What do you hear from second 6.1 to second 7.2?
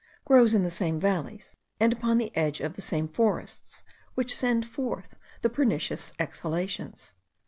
exhalations.